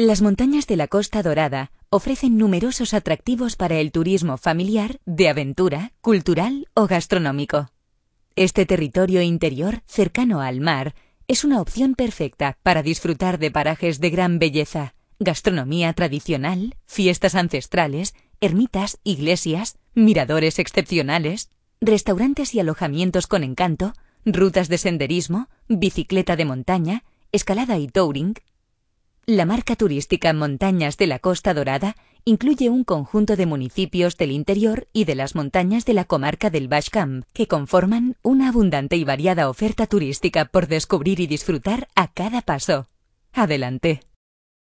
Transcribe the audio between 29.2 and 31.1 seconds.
La marca turística Montañas de